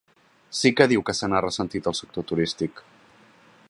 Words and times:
Sí 0.59 0.71
que 0.79 0.87
diu 0.93 1.03
que 1.09 1.15
se 1.19 1.29
n’ha 1.33 1.43
ressentit 1.47 1.91
el 1.93 1.99
sector 2.01 2.27
turístic. 2.33 2.85